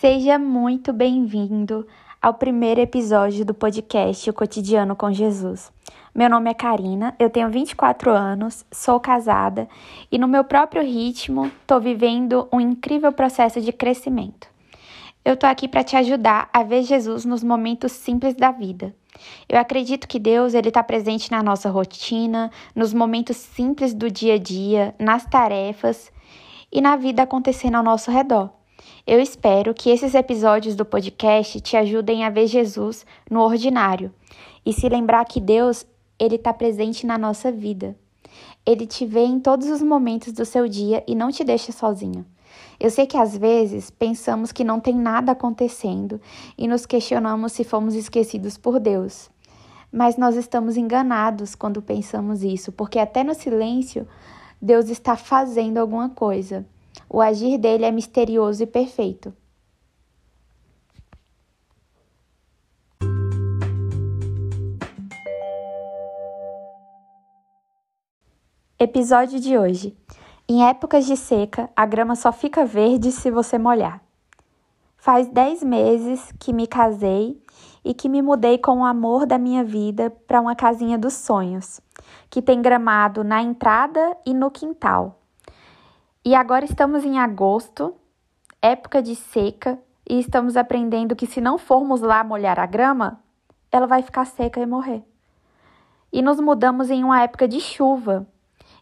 [0.00, 1.84] Seja muito bem-vindo
[2.22, 5.72] ao primeiro episódio do podcast O Cotidiano com Jesus.
[6.14, 9.68] Meu nome é Karina, eu tenho 24 anos, sou casada
[10.08, 14.46] e, no meu próprio ritmo, estou vivendo um incrível processo de crescimento.
[15.24, 18.94] Eu estou aqui para te ajudar a ver Jesus nos momentos simples da vida.
[19.48, 24.34] Eu acredito que Deus ele está presente na nossa rotina, nos momentos simples do dia
[24.34, 26.12] a dia, nas tarefas
[26.70, 28.57] e na vida acontecendo ao nosso redor.
[29.06, 34.12] Eu espero que esses episódios do podcast te ajudem a ver Jesus no ordinário
[34.64, 35.86] e se lembrar que Deus
[36.18, 37.96] ele está presente na nossa vida.
[38.66, 42.26] Ele te vê em todos os momentos do seu dia e não te deixa sozinho.
[42.78, 46.20] Eu sei que às vezes pensamos que não tem nada acontecendo
[46.56, 49.30] e nos questionamos se fomos esquecidos por Deus.
[49.90, 54.06] Mas nós estamos enganados quando pensamos isso, porque até no silêncio
[54.60, 56.66] Deus está fazendo alguma coisa.
[57.10, 59.32] O agir dele é misterioso e perfeito.
[68.78, 69.96] Episódio de hoje.
[70.46, 74.02] Em épocas de seca, a grama só fica verde se você molhar.
[74.96, 77.42] Faz 10 meses que me casei
[77.84, 81.80] e que me mudei com o amor da minha vida para uma casinha dos sonhos,
[82.28, 85.17] que tem gramado na entrada e no quintal.
[86.28, 87.94] E agora estamos em agosto,
[88.60, 93.18] época de seca, e estamos aprendendo que se não formos lá molhar a grama,
[93.72, 95.02] ela vai ficar seca e morrer.
[96.12, 98.26] E nos mudamos em uma época de chuva.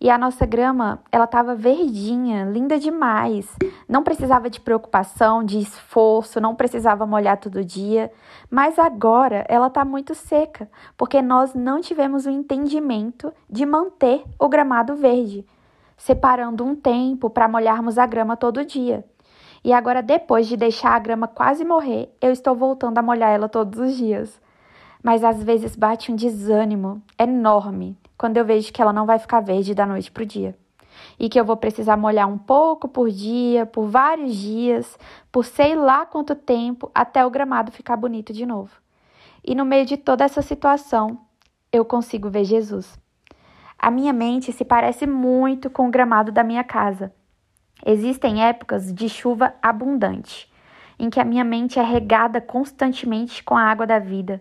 [0.00, 3.52] E a nossa grama, ela estava verdinha, linda demais.
[3.88, 8.12] Não precisava de preocupação, de esforço, não precisava molhar todo dia.
[8.48, 14.48] Mas agora ela está muito seca, porque nós não tivemos o entendimento de manter o
[14.48, 15.44] gramado verde
[15.96, 19.04] separando um tempo para molharmos a grama todo dia.
[19.64, 23.48] E agora, depois de deixar a grama quase morrer, eu estou voltando a molhar ela
[23.48, 24.40] todos os dias.
[25.02, 29.40] Mas às vezes bate um desânimo enorme quando eu vejo que ela não vai ficar
[29.40, 30.56] verde da noite para o dia.
[31.18, 34.98] E que eu vou precisar molhar um pouco por dia, por vários dias,
[35.30, 38.70] por sei lá quanto tempo, até o gramado ficar bonito de novo.
[39.44, 41.18] E no meio de toda essa situação,
[41.72, 43.01] eu consigo ver Jesus.
[43.82, 47.12] A minha mente se parece muito com o gramado da minha casa.
[47.84, 50.48] Existem épocas de chuva abundante,
[50.96, 54.40] em que a minha mente é regada constantemente com a água da vida,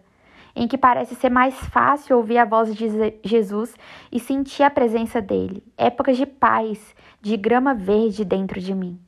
[0.55, 2.87] em que parece ser mais fácil ouvir a voz de
[3.23, 3.75] Jesus
[4.11, 5.63] e sentir a presença dele.
[5.75, 8.99] Épocas de paz, de grama verde dentro de mim.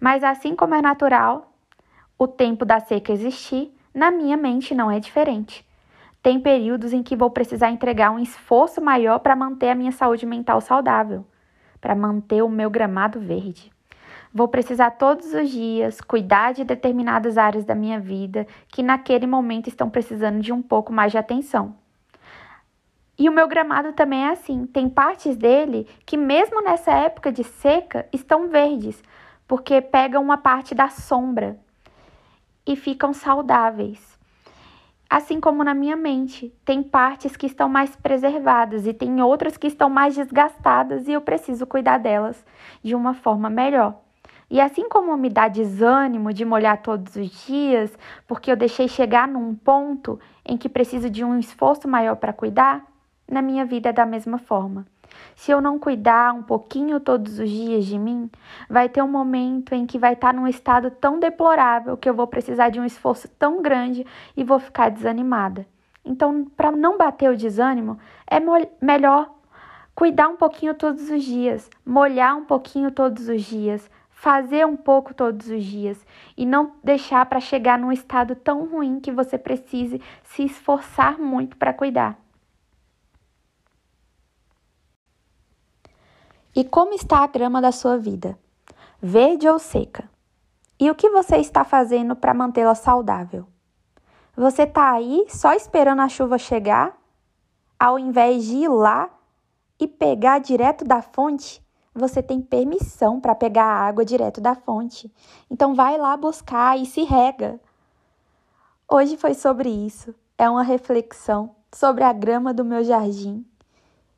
[0.00, 1.54] Mas assim como é natural
[2.18, 5.64] o tempo da seca existir, na minha mente não é diferente.
[6.22, 10.24] Tem períodos em que vou precisar entregar um esforço maior para manter a minha saúde
[10.24, 11.26] mental saudável,
[11.80, 13.72] para manter o meu gramado verde.
[14.32, 19.68] Vou precisar todos os dias cuidar de determinadas áreas da minha vida que naquele momento
[19.68, 21.74] estão precisando de um pouco mais de atenção.
[23.18, 24.64] E o meu gramado também é assim.
[24.64, 29.02] Tem partes dele que, mesmo nessa época de seca, estão verdes,
[29.46, 31.58] porque pegam uma parte da sombra
[32.66, 34.18] e ficam saudáveis.
[35.14, 39.66] Assim como na minha mente, tem partes que estão mais preservadas e tem outras que
[39.66, 42.42] estão mais desgastadas e eu preciso cuidar delas
[42.82, 44.00] de uma forma melhor.
[44.48, 47.94] E assim como me dá desânimo de molhar todos os dias,
[48.26, 52.82] porque eu deixei chegar num ponto em que preciso de um esforço maior para cuidar,
[53.30, 54.86] na minha vida é da mesma forma.
[55.34, 58.30] Se eu não cuidar um pouquinho todos os dias de mim,
[58.68, 62.26] vai ter um momento em que vai estar num estado tão deplorável que eu vou
[62.26, 64.06] precisar de um esforço tão grande
[64.36, 65.66] e vou ficar desanimada.
[66.04, 68.38] Então, para não bater o desânimo, é
[68.80, 69.30] melhor
[69.94, 75.12] cuidar um pouquinho todos os dias, molhar um pouquinho todos os dias, fazer um pouco
[75.12, 76.04] todos os dias
[76.36, 81.56] e não deixar para chegar num estado tão ruim que você precise se esforçar muito
[81.56, 82.21] para cuidar.
[86.54, 88.38] E como está a grama da sua vida?
[89.00, 90.06] Verde ou seca?
[90.78, 93.46] E o que você está fazendo para mantê-la saudável?
[94.36, 96.94] Você está aí só esperando a chuva chegar,
[97.80, 99.08] ao invés de ir lá
[99.80, 101.64] e pegar direto da fonte?
[101.94, 105.10] Você tem permissão para pegar a água direto da fonte.
[105.50, 107.58] Então vai lá buscar e se rega.
[108.86, 110.14] Hoje foi sobre isso.
[110.36, 113.42] É uma reflexão sobre a grama do meu jardim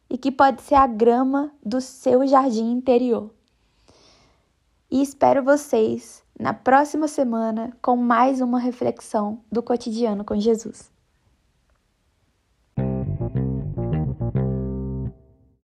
[0.09, 3.31] e que pode ser a grama do seu jardim interior.
[4.91, 10.94] E espero vocês na próxima semana com mais uma reflexão do cotidiano com Jesus.